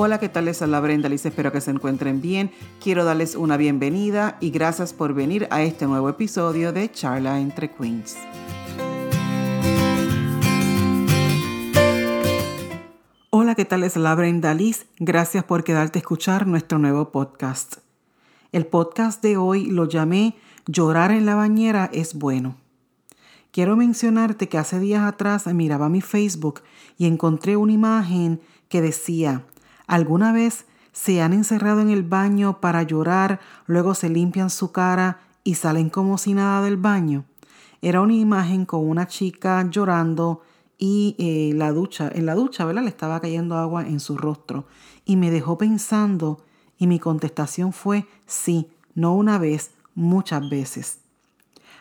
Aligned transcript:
Hola, 0.00 0.20
¿qué 0.20 0.28
tal? 0.28 0.44
Les 0.44 0.62
habla 0.62 0.78
Brenda 0.78 1.08
Liz, 1.08 1.26
espero 1.26 1.50
que 1.50 1.60
se 1.60 1.72
encuentren 1.72 2.20
bien. 2.20 2.52
Quiero 2.80 3.04
darles 3.04 3.34
una 3.34 3.56
bienvenida 3.56 4.38
y 4.40 4.50
gracias 4.50 4.92
por 4.92 5.12
venir 5.12 5.48
a 5.50 5.64
este 5.64 5.88
nuevo 5.88 6.08
episodio 6.08 6.72
de 6.72 6.88
Charla 6.88 7.40
entre 7.40 7.72
Queens. 7.72 8.16
Hola, 13.30 13.56
¿qué 13.56 13.64
tal? 13.64 13.80
Les 13.80 13.96
habla 13.96 14.14
Brenda 14.14 14.54
Liz. 14.54 14.86
Gracias 15.00 15.42
por 15.42 15.64
quedarte 15.64 15.98
a 15.98 16.02
escuchar 16.02 16.46
nuestro 16.46 16.78
nuevo 16.78 17.10
podcast. 17.10 17.78
El 18.52 18.66
podcast 18.66 19.20
de 19.20 19.36
hoy 19.36 19.66
lo 19.66 19.88
llamé 19.88 20.36
Llorar 20.68 21.10
en 21.10 21.26
la 21.26 21.34
bañera 21.34 21.90
es 21.92 22.14
bueno. 22.14 22.56
Quiero 23.50 23.74
mencionarte 23.74 24.48
que 24.48 24.58
hace 24.58 24.78
días 24.78 25.02
atrás 25.02 25.48
miraba 25.48 25.88
mi 25.88 26.02
Facebook 26.02 26.60
y 26.98 27.06
encontré 27.06 27.56
una 27.56 27.72
imagen 27.72 28.40
que 28.68 28.80
decía, 28.80 29.42
¿Alguna 29.88 30.32
vez 30.32 30.66
se 30.92 31.22
han 31.22 31.32
encerrado 31.32 31.80
en 31.80 31.88
el 31.88 32.02
baño 32.02 32.60
para 32.60 32.82
llorar, 32.82 33.40
luego 33.66 33.94
se 33.94 34.10
limpian 34.10 34.50
su 34.50 34.70
cara 34.70 35.20
y 35.44 35.54
salen 35.54 35.88
como 35.88 36.18
si 36.18 36.34
nada 36.34 36.62
del 36.62 36.76
baño? 36.76 37.24
Era 37.80 38.02
una 38.02 38.12
imagen 38.12 38.66
con 38.66 38.86
una 38.86 39.08
chica 39.08 39.66
llorando 39.70 40.42
y 40.76 41.16
eh, 41.18 41.54
la 41.56 41.72
ducha, 41.72 42.10
en 42.14 42.26
la 42.26 42.34
ducha, 42.34 42.66
¿verdad? 42.66 42.82
Le 42.82 42.90
estaba 42.90 43.18
cayendo 43.20 43.56
agua 43.56 43.86
en 43.86 43.98
su 43.98 44.18
rostro. 44.18 44.66
Y 45.06 45.16
me 45.16 45.30
dejó 45.30 45.56
pensando 45.56 46.44
y 46.76 46.86
mi 46.86 46.98
contestación 46.98 47.72
fue 47.72 48.06
sí, 48.26 48.68
no 48.94 49.14
una 49.14 49.38
vez, 49.38 49.70
muchas 49.94 50.50
veces. 50.50 50.98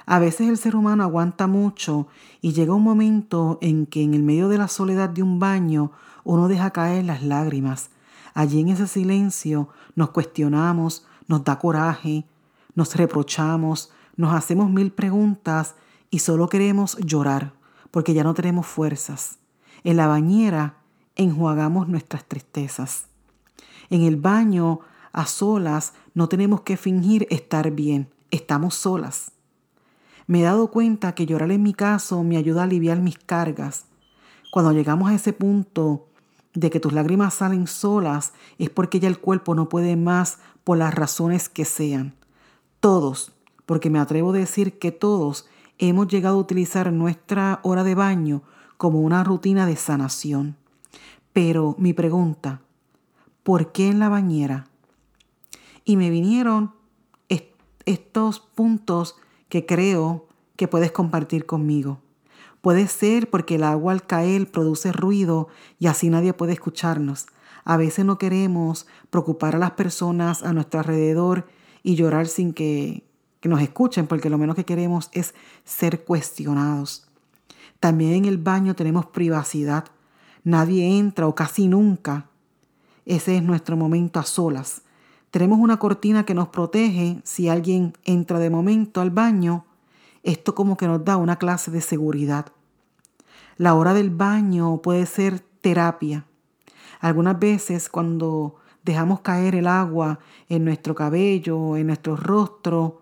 A 0.05 0.19
veces 0.19 0.47
el 0.47 0.57
ser 0.57 0.77
humano 0.77 1.03
aguanta 1.03 1.45
mucho 1.45 2.07
y 2.41 2.53
llega 2.53 2.73
un 2.73 2.83
momento 2.83 3.57
en 3.61 3.85
que 3.85 4.01
en 4.01 4.13
el 4.13 4.23
medio 4.23 4.47
de 4.47 4.59
la 4.59 4.69
soledad 4.69 5.09
de 5.09 5.23
un 5.23 5.39
baño 5.39 5.91
uno 6.23 6.47
deja 6.47 6.71
caer 6.71 7.03
las 7.03 7.21
lágrimas 7.21 7.89
Allí 8.37 8.59
en 8.59 8.67
ese 8.67 8.85
silencio 8.85 9.69
nos 9.95 10.11
cuestionamos, 10.11 11.07
nos 11.27 11.43
da 11.43 11.57
coraje, 11.57 12.27
nos 12.75 12.95
reprochamos, 12.95 13.91
nos 14.15 14.31
hacemos 14.31 14.69
mil 14.69 14.91
preguntas 14.91 15.73
y 16.11 16.19
solo 16.19 16.47
queremos 16.47 16.97
llorar 16.99 17.53
porque 17.89 18.13
ya 18.13 18.23
no 18.23 18.35
tenemos 18.35 18.67
fuerzas. 18.67 19.39
En 19.83 19.97
la 19.97 20.05
bañera 20.05 20.75
enjuagamos 21.15 21.87
nuestras 21.87 22.25
tristezas. 22.25 23.07
En 23.89 24.03
el 24.03 24.17
baño, 24.17 24.81
a 25.13 25.25
solas, 25.25 25.93
no 26.13 26.29
tenemos 26.29 26.61
que 26.61 26.77
fingir 26.77 27.25
estar 27.31 27.71
bien, 27.71 28.07
estamos 28.29 28.75
solas. 28.75 29.31
Me 30.27 30.41
he 30.41 30.43
dado 30.43 30.69
cuenta 30.69 31.15
que 31.15 31.25
llorar 31.25 31.51
en 31.51 31.63
mi 31.63 31.73
caso 31.73 32.23
me 32.23 32.37
ayuda 32.37 32.61
a 32.61 32.65
aliviar 32.65 32.99
mis 32.99 33.17
cargas. 33.17 33.85
Cuando 34.51 34.73
llegamos 34.73 35.09
a 35.09 35.15
ese 35.15 35.33
punto 35.33 36.06
de 36.59 36.71
que 36.71 36.79
tus 36.79 36.91
lágrimas 36.91 37.35
salen 37.35 37.67
solas 37.67 38.33
es 38.57 38.71
porque 38.71 38.99
ya 38.99 39.07
el 39.07 39.19
cuerpo 39.19 39.53
no 39.53 39.69
puede 39.69 39.95
más 39.95 40.39
por 40.63 40.79
las 40.79 40.91
razones 40.91 41.49
que 41.49 41.65
sean. 41.65 42.15
Todos, 42.79 43.31
porque 43.67 43.91
me 43.91 43.99
atrevo 43.99 44.31
a 44.31 44.37
decir 44.37 44.79
que 44.79 44.91
todos 44.91 45.47
hemos 45.77 46.07
llegado 46.07 46.37
a 46.37 46.39
utilizar 46.41 46.91
nuestra 46.91 47.59
hora 47.61 47.83
de 47.83 47.93
baño 47.93 48.41
como 48.77 49.01
una 49.01 49.23
rutina 49.23 49.67
de 49.67 49.75
sanación. 49.75 50.57
Pero 51.31 51.75
mi 51.77 51.93
pregunta, 51.93 52.61
¿por 53.43 53.71
qué 53.71 53.89
en 53.89 53.99
la 53.99 54.09
bañera? 54.09 54.65
Y 55.85 55.95
me 55.95 56.09
vinieron 56.09 56.73
estos 57.85 58.39
puntos 58.39 59.15
que 59.47 59.65
creo 59.65 60.27
que 60.55 60.67
puedes 60.67 60.91
compartir 60.91 61.45
conmigo. 61.45 62.01
Puede 62.61 62.87
ser 62.87 63.29
porque 63.29 63.55
el 63.55 63.63
agua 63.63 63.93
al 63.93 64.05
caer 64.05 64.51
produce 64.51 64.91
ruido 64.91 65.47
y 65.79 65.87
así 65.87 66.09
nadie 66.09 66.33
puede 66.33 66.53
escucharnos. 66.53 67.27
A 67.63 67.77
veces 67.77 68.05
no 68.05 68.17
queremos 68.17 68.87
preocupar 69.09 69.55
a 69.55 69.59
las 69.59 69.71
personas 69.71 70.43
a 70.43 70.53
nuestro 70.53 70.79
alrededor 70.79 71.47
y 71.83 71.95
llorar 71.95 72.27
sin 72.27 72.53
que, 72.53 73.03
que 73.39 73.49
nos 73.49 73.61
escuchen, 73.61 74.07
porque 74.07 74.29
lo 74.29 74.37
menos 74.37 74.55
que 74.55 74.65
queremos 74.65 75.09
es 75.13 75.33
ser 75.63 76.03
cuestionados. 76.03 77.07
También 77.79 78.13
en 78.13 78.25
el 78.25 78.37
baño 78.37 78.75
tenemos 78.75 79.05
privacidad. 79.05 79.85
Nadie 80.43 80.97
entra 80.97 81.27
o 81.27 81.35
casi 81.35 81.67
nunca. 81.67 82.29
Ese 83.05 83.37
es 83.37 83.43
nuestro 83.43 83.77
momento 83.77 84.19
a 84.19 84.23
solas. 84.23 84.81
Tenemos 85.31 85.59
una 85.59 85.77
cortina 85.77 86.25
que 86.25 86.33
nos 86.33 86.47
protege 86.47 87.21
si 87.23 87.49
alguien 87.49 87.93
entra 88.05 88.39
de 88.39 88.49
momento 88.49 89.01
al 89.01 89.11
baño 89.11 89.65
esto 90.27 90.53
como 90.53 90.75
que 90.75 90.87
nos 90.87 91.05
da 91.05 91.15
una 91.15 91.37
clase 91.37 91.71
de 91.71 91.79
seguridad. 91.79 92.47
La 93.55 93.75
hora 93.75 93.93
del 93.93 94.09
baño 94.09 94.81
puede 94.81 95.05
ser 95.05 95.39
terapia. 95.39 96.25
Algunas 96.99 97.39
veces 97.39 97.87
cuando 97.87 98.55
dejamos 98.83 99.21
caer 99.21 99.55
el 99.55 99.67
agua 99.67 100.19
en 100.49 100.65
nuestro 100.65 100.95
cabello, 100.95 101.77
en 101.77 101.87
nuestro 101.87 102.17
rostro, 102.17 103.01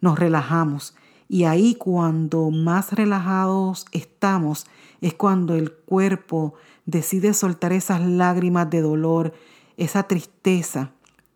nos 0.00 0.16
relajamos. 0.16 0.94
Y 1.28 1.42
ahí 1.42 1.74
cuando 1.74 2.50
más 2.50 2.92
relajados 2.92 3.86
estamos 3.90 4.66
es 5.00 5.14
cuando 5.14 5.56
el 5.56 5.72
cuerpo 5.72 6.54
decide 6.86 7.34
soltar 7.34 7.72
esas 7.72 8.00
lágrimas 8.00 8.70
de 8.70 8.80
dolor, 8.80 9.32
esa 9.76 10.04
tristeza, 10.04 10.92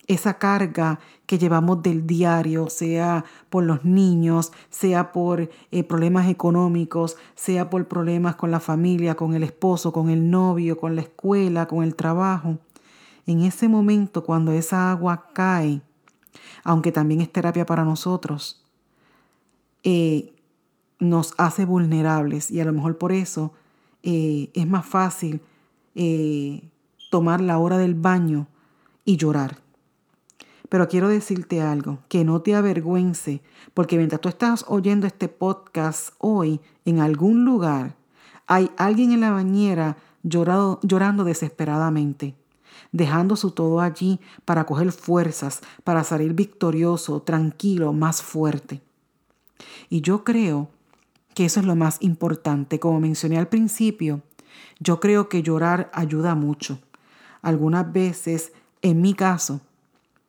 esa 0.06 0.38
carga 0.38 1.00
que 1.26 1.38
llevamos 1.38 1.82
del 1.82 2.06
diario, 2.06 2.68
sea 2.68 3.24
por 3.48 3.64
los 3.64 3.84
niños, 3.84 4.52
sea 4.70 5.12
por 5.12 5.50
eh, 5.70 5.84
problemas 5.84 6.28
económicos, 6.28 7.16
sea 7.34 7.70
por 7.70 7.88
problemas 7.88 8.36
con 8.36 8.50
la 8.50 8.60
familia, 8.60 9.14
con 9.14 9.34
el 9.34 9.42
esposo, 9.42 9.92
con 9.92 10.10
el 10.10 10.30
novio, 10.30 10.76
con 10.76 10.96
la 10.96 11.02
escuela, 11.02 11.66
con 11.66 11.82
el 11.82 11.94
trabajo. 11.94 12.58
En 13.26 13.42
ese 13.42 13.68
momento, 13.68 14.24
cuando 14.24 14.52
esa 14.52 14.90
agua 14.90 15.28
cae, 15.32 15.80
aunque 16.62 16.92
también 16.92 17.20
es 17.20 17.32
terapia 17.32 17.64
para 17.64 17.84
nosotros, 17.84 18.62
eh, 19.82 20.34
nos 20.98 21.34
hace 21.38 21.64
vulnerables 21.64 22.50
y 22.50 22.60
a 22.60 22.64
lo 22.64 22.72
mejor 22.72 22.98
por 22.98 23.12
eso 23.12 23.52
eh, 24.02 24.50
es 24.54 24.66
más 24.66 24.86
fácil 24.86 25.40
tomar 27.10 27.40
la 27.40 27.58
hora 27.58 27.78
del 27.78 27.94
baño 27.94 28.48
y 29.04 29.16
llorar. 29.16 29.63
Pero 30.74 30.88
quiero 30.88 31.08
decirte 31.08 31.62
algo, 31.62 32.00
que 32.08 32.24
no 32.24 32.42
te 32.42 32.56
avergüence, 32.56 33.42
porque 33.74 33.96
mientras 33.96 34.20
tú 34.20 34.28
estás 34.28 34.64
oyendo 34.66 35.06
este 35.06 35.28
podcast 35.28 36.16
hoy, 36.18 36.60
en 36.84 36.98
algún 36.98 37.44
lugar, 37.44 37.94
hay 38.48 38.72
alguien 38.76 39.12
en 39.12 39.20
la 39.20 39.30
bañera 39.30 39.98
llorando 40.24 41.22
desesperadamente, 41.22 42.34
dejando 42.90 43.36
su 43.36 43.52
todo 43.52 43.80
allí 43.80 44.18
para 44.44 44.66
coger 44.66 44.90
fuerzas, 44.90 45.60
para 45.84 46.02
salir 46.02 46.34
victorioso, 46.34 47.22
tranquilo, 47.22 47.92
más 47.92 48.20
fuerte. 48.20 48.82
Y 49.88 50.00
yo 50.00 50.24
creo 50.24 50.70
que 51.34 51.44
eso 51.44 51.60
es 51.60 51.66
lo 51.66 51.76
más 51.76 51.98
importante. 52.00 52.80
Como 52.80 52.98
mencioné 52.98 53.38
al 53.38 53.46
principio, 53.46 54.22
yo 54.80 54.98
creo 54.98 55.28
que 55.28 55.44
llorar 55.44 55.88
ayuda 55.94 56.34
mucho. 56.34 56.80
Algunas 57.42 57.92
veces, 57.92 58.52
en 58.82 59.00
mi 59.02 59.14
caso, 59.14 59.60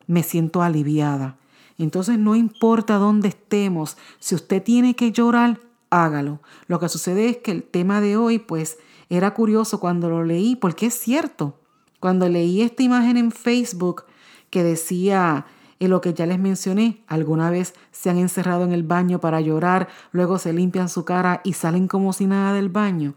me 0.06 0.22
siento 0.22 0.62
aliviada. 0.62 1.36
Entonces 1.78 2.18
no 2.18 2.34
importa 2.34 2.96
dónde 2.96 3.28
estemos, 3.28 3.96
si 4.18 4.34
usted 4.34 4.62
tiene 4.62 4.96
que 4.96 5.12
llorar, 5.12 5.60
hágalo. 5.90 6.40
Lo 6.68 6.80
que 6.80 6.88
sucede 6.88 7.28
es 7.28 7.36
que 7.38 7.52
el 7.52 7.62
tema 7.62 8.00
de 8.00 8.16
hoy, 8.16 8.38
pues, 8.38 8.78
era 9.08 9.34
curioso 9.34 9.78
cuando 9.78 10.08
lo 10.08 10.24
leí, 10.24 10.56
porque 10.56 10.86
es 10.86 10.94
cierto. 10.94 11.58
Cuando 12.00 12.28
leí 12.28 12.62
esta 12.62 12.82
imagen 12.82 13.16
en 13.16 13.30
Facebook 13.30 14.04
que 14.50 14.62
decía 14.62 15.46
en 15.78 15.90
lo 15.90 16.00
que 16.00 16.14
ya 16.14 16.26
les 16.26 16.38
mencioné, 16.38 17.02
alguna 17.06 17.50
vez 17.50 17.74
se 17.92 18.08
han 18.08 18.18
encerrado 18.18 18.64
en 18.64 18.72
el 18.72 18.82
baño 18.82 19.20
para 19.20 19.40
llorar, 19.40 19.88
luego 20.10 20.38
se 20.38 20.52
limpian 20.52 20.88
su 20.88 21.04
cara 21.04 21.42
y 21.44 21.52
salen 21.52 21.88
como 21.88 22.12
si 22.12 22.26
nada 22.26 22.54
del 22.54 22.70
baño, 22.70 23.14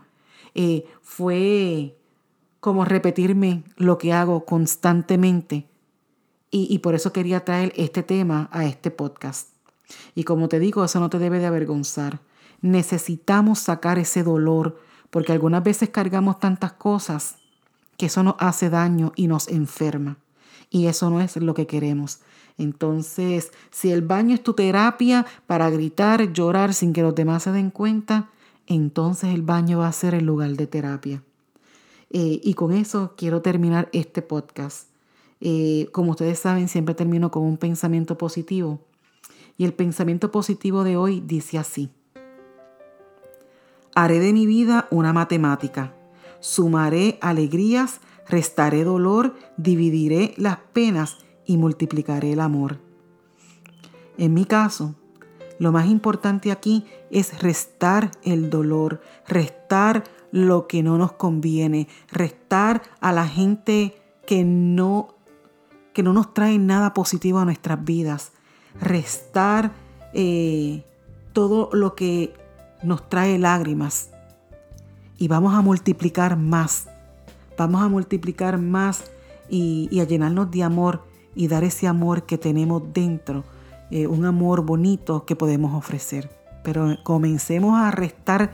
eh, 0.56 0.86
fue 1.02 1.96
como 2.60 2.84
repetirme 2.84 3.64
lo 3.78 3.98
que 3.98 4.12
hago 4.12 4.46
constantemente 4.46 5.69
y, 6.52 6.80
por 6.80 6.96
eso 6.96 7.14
quería 7.14 7.46
traer 7.46 7.74
este 7.76 8.02
tema 8.02 8.50
a 8.52 8.66
este 8.66 8.90
podcast. 8.90 9.50
Y 10.16 10.24
como 10.24 10.50
te 10.50 10.60
digo, 10.60 10.84
eso 10.84 11.00
no 11.00 11.10
te 11.10 11.20
debe 11.20 11.40
de 11.40 11.46
avergonzar. 11.46 12.20
Necesitamos 12.62 13.60
sacar 13.60 14.00
ese 14.00 14.24
dolor 14.24 14.80
porque 15.10 15.32
algunas 15.32 15.64
veces 15.64 15.90
cargamos 15.90 16.40
tantas 16.40 16.74
cosas 16.74 17.36
que 17.98 18.08
eso 18.08 18.24
nos 18.24 18.36
hace 18.40 18.70
daño 18.70 19.12
y 19.16 19.28
nos 19.28 19.48
enferma. 19.48 20.18
Y 20.70 20.88
eso 20.88 21.10
no 21.10 21.22
es 21.22 21.36
lo 21.38 21.54
que 21.54 21.68
queremos. 21.68 22.20
Entonces, 22.58 23.52
si 23.72 23.92
el 23.92 24.02
baño 24.02 24.36
es 24.36 24.44
tu 24.44 24.54
terapia 24.54 25.26
para 25.48 25.70
gritar, 25.70 26.34
llorar 26.34 26.74
sin 26.74 26.94
que 26.94 27.02
los 27.02 27.16
demás 27.16 27.44
se 27.44 27.52
den 27.52 27.72
cuenta, 27.72 28.30
entonces 28.68 29.34
el 29.34 29.42
baño 29.42 29.80
va 29.80 29.88
a 29.88 29.94
ser 29.94 30.14
el 30.14 30.26
lugar 30.26 30.52
de 30.52 30.68
terapia. 30.68 31.24
Eh, 32.12 32.42
y 32.44 32.54
con 32.56 32.74
eso 32.74 33.14
quiero 33.16 33.42
terminar 33.42 33.90
este 33.94 34.22
podcast. 34.22 34.89
Eh, 35.42 35.88
como 35.92 36.12
ustedes 36.12 36.40
saben, 36.40 36.68
siempre 36.68 36.96
termino 36.96 37.32
con 37.32 37.44
un 37.44 37.58
pensamiento 37.58 38.18
positivo. 38.18 38.80
Y 39.58 39.66
el 39.66 39.74
pensamiento 39.74 40.32
positivo 40.32 40.84
de 40.84 40.98
hoy 40.98 41.22
dice 41.26 41.58
así. 41.58 41.90
Haré 43.96 44.20
de 44.20 44.34
mi 44.34 44.46
vida 44.46 44.88
una 44.92 45.14
matemática. 45.14 45.94
Sumaré 46.40 47.18
alegrías, 47.22 48.00
Restaré 48.30 48.84
dolor, 48.84 49.36
dividiré 49.58 50.36
las 50.38 50.58
penas 50.58 51.18
y 51.46 51.58
multiplicaré 51.58 52.34
el 52.34 52.40
amor. 52.40 52.78
En 54.20 54.36
mi 54.36 54.46
caso, 54.46 54.94
lo 55.58 55.72
más 55.72 55.88
importante 55.88 56.52
aquí 56.52 56.86
es 57.10 57.42
restar 57.42 58.12
el 58.24 58.52
dolor, 58.52 59.02
restar 59.28 60.04
lo 60.32 60.68
que 60.68 60.84
no 60.84 61.00
nos 61.00 61.14
conviene, 61.14 61.88
restar 62.12 62.84
a 63.02 63.12
la 63.12 63.28
gente 63.28 64.00
que 64.28 64.44
no, 64.44 65.16
que 65.94 66.04
no 66.04 66.14
nos 66.14 66.34
trae 66.34 66.58
nada 66.58 66.94
positivo 66.94 67.40
a 67.40 67.46
nuestras 67.46 67.84
vidas, 67.84 68.32
restar 68.80 69.72
eh, 70.14 70.84
todo 71.34 71.70
lo 71.74 71.96
que 71.96 72.34
nos 72.84 73.10
trae 73.10 73.38
lágrimas. 73.38 74.12
Y 75.18 75.28
vamos 75.28 75.54
a 75.54 75.62
multiplicar 75.62 76.38
más, 76.38 76.88
vamos 77.58 77.82
a 77.82 77.90
multiplicar 77.90 78.58
más 78.58 79.04
y, 79.50 80.00
a 80.00 80.06
llenarnos 80.06 80.50
de 80.52 80.64
amor 80.64 81.06
y 81.36 81.48
dar 81.48 81.64
ese 81.64 81.88
amor 81.88 82.24
que 82.24 82.38
tenemos 82.38 82.82
dentro, 82.94 83.44
eh, 83.92 84.08
un 84.08 84.26
amor 84.26 84.64
bonito 84.64 85.26
que 85.26 85.36
podemos 85.36 85.74
ofrecer. 85.74 86.30
Pero 86.64 86.98
comencemos 87.04 87.80
a 87.80 87.92
restar 87.92 88.52